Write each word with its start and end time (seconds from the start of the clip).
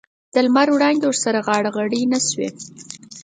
د 0.33 0.35
لمر 0.45 0.67
وړانګې 0.71 1.07
ورسره 1.09 1.39
غاړه 1.47 1.69
غړۍ 1.75 2.03
نه 2.11 2.19
شوې. 2.27 2.49